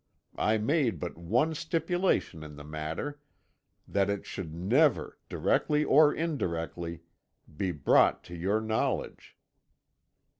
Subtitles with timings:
[0.39, 3.19] I made but one stipulation in the matter
[3.87, 7.01] that it should never, directly or indirectly,
[7.55, 9.37] be brought to your knowledge.'